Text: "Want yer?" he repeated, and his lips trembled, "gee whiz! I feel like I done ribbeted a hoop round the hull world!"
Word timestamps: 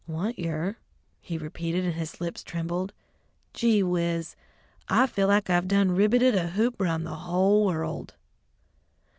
"Want 0.07 0.39
yer?" 0.39 0.77
he 1.19 1.37
repeated, 1.37 1.85
and 1.85 1.93
his 1.93 2.19
lips 2.19 2.41
trembled, 2.41 2.91
"gee 3.53 3.83
whiz! 3.83 4.35
I 4.89 5.05
feel 5.05 5.27
like 5.27 5.47
I 5.47 5.61
done 5.61 5.91
ribbeted 5.91 6.33
a 6.33 6.47
hoop 6.47 6.81
round 6.81 7.05
the 7.05 7.15
hull 7.17 7.63
world!" 7.65 8.15